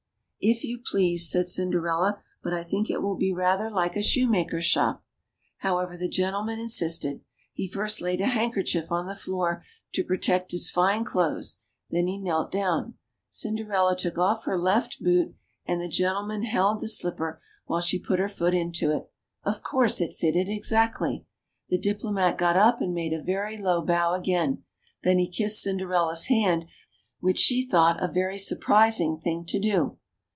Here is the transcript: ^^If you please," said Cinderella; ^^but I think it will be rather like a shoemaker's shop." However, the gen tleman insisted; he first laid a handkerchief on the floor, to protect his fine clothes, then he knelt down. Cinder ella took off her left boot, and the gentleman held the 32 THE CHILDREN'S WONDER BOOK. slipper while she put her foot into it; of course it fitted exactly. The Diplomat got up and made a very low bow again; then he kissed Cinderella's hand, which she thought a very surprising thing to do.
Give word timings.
^^If 0.43 0.63
you 0.63 0.79
please," 0.83 1.29
said 1.29 1.47
Cinderella; 1.47 2.17
^^but 2.43 2.51
I 2.51 2.63
think 2.63 2.89
it 2.89 3.03
will 3.03 3.13
be 3.15 3.31
rather 3.31 3.69
like 3.69 3.95
a 3.95 4.01
shoemaker's 4.01 4.65
shop." 4.65 5.03
However, 5.59 5.95
the 5.95 6.09
gen 6.09 6.33
tleman 6.33 6.59
insisted; 6.59 7.21
he 7.53 7.67
first 7.67 8.01
laid 8.01 8.21
a 8.21 8.25
handkerchief 8.25 8.91
on 8.91 9.05
the 9.05 9.13
floor, 9.15 9.63
to 9.93 10.03
protect 10.03 10.49
his 10.51 10.71
fine 10.71 11.03
clothes, 11.03 11.57
then 11.91 12.07
he 12.07 12.17
knelt 12.17 12.51
down. 12.51 12.95
Cinder 13.29 13.71
ella 13.71 13.95
took 13.95 14.17
off 14.17 14.45
her 14.45 14.57
left 14.57 15.03
boot, 15.03 15.35
and 15.67 15.79
the 15.79 15.87
gentleman 15.87 16.41
held 16.41 16.77
the 16.79 16.87
32 16.87 16.87
THE 16.87 16.89
CHILDREN'S 16.89 17.03
WONDER 17.03 17.33
BOOK. 17.33 17.35
slipper 17.35 17.41
while 17.67 17.81
she 17.81 17.99
put 17.99 18.19
her 18.19 18.27
foot 18.27 18.55
into 18.55 18.89
it; 18.89 19.11
of 19.43 19.61
course 19.61 20.01
it 20.01 20.11
fitted 20.13 20.49
exactly. 20.49 21.23
The 21.69 21.77
Diplomat 21.77 22.39
got 22.39 22.57
up 22.57 22.81
and 22.81 22.95
made 22.95 23.13
a 23.13 23.21
very 23.21 23.57
low 23.59 23.83
bow 23.85 24.15
again; 24.15 24.63
then 25.03 25.19
he 25.19 25.29
kissed 25.29 25.61
Cinderella's 25.61 26.25
hand, 26.29 26.65
which 27.19 27.37
she 27.37 27.63
thought 27.63 28.01
a 28.03 28.11
very 28.11 28.39
surprising 28.39 29.19
thing 29.19 29.45
to 29.45 29.59
do. 29.59 29.99